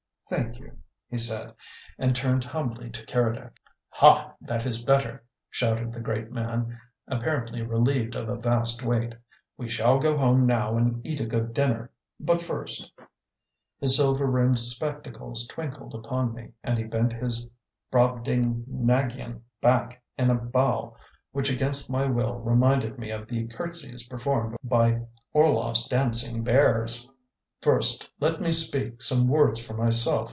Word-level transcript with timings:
"Thank 0.31 0.59
you," 0.59 0.77
he 1.09 1.17
said, 1.17 1.53
and 1.99 2.15
turned 2.15 2.45
humbly 2.45 2.89
to 2.91 3.05
Keredec. 3.05 3.51
"Ha, 3.89 4.33
that 4.39 4.65
is 4.65 4.81
better!" 4.81 5.25
shouted 5.49 5.91
the 5.91 5.99
great 5.99 6.31
man, 6.31 6.79
apparently 7.05 7.61
relieved 7.63 8.15
of 8.15 8.29
a 8.29 8.37
vast 8.37 8.81
weight. 8.81 9.13
"We 9.57 9.67
shall 9.67 9.99
go 9.99 10.17
home 10.17 10.45
now 10.45 10.77
and 10.77 11.05
eat 11.05 11.19
a 11.19 11.25
good 11.25 11.53
dinner. 11.53 11.91
But 12.17 12.41
first" 12.41 12.93
his 13.81 13.97
silver 13.97 14.25
rimmed 14.25 14.59
spectacles 14.59 15.45
twinkled 15.49 15.93
upon 15.93 16.33
me, 16.33 16.53
and 16.63 16.77
he 16.77 16.85
bent 16.85 17.11
his 17.11 17.45
Brobdingnagian 17.91 19.41
back 19.59 20.01
in 20.17 20.29
a 20.29 20.35
bow 20.35 20.95
which 21.33 21.51
against 21.51 21.91
my 21.91 22.05
will 22.05 22.35
reminded 22.35 22.97
me 22.97 23.11
of 23.11 23.27
the 23.27 23.47
curtseys 23.49 24.07
performed 24.07 24.55
by 24.63 25.01
Orloff's 25.33 25.89
dancing 25.89 26.41
bears 26.41 27.05
"first 27.59 28.09
let 28.21 28.41
me 28.41 28.51
speak 28.53 29.01
some 29.03 29.27
words 29.27 29.63
for 29.63 29.73
myself. 29.75 30.19